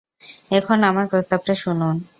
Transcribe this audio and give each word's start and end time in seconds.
এখন 0.51 0.77
আমার 0.83 1.05
প্রস্তাবটা 1.07 1.53
শুনুন। 1.55 1.95